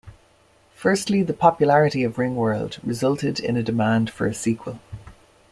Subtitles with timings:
[0.73, 4.79] Firstly, the popularity of "Ringworld" resulted in a demand for a sequel.